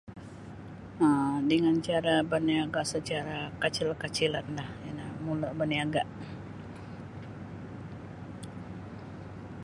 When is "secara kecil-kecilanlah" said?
2.93-4.69